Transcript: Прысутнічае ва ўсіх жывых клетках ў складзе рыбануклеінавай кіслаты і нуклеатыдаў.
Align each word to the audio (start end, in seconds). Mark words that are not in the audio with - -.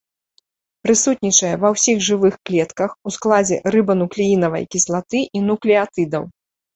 Прысутнічае 0.83 1.49
ва 1.65 1.69
ўсіх 1.73 1.99
жывых 2.07 2.33
клетках 2.49 2.91
ў 2.95 3.09
складзе 3.17 3.57
рыбануклеінавай 3.75 4.63
кіслаты 4.77 5.19
і 5.41 5.43
нуклеатыдаў. 5.51 6.23